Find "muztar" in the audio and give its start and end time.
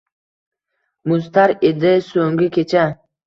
1.11-1.53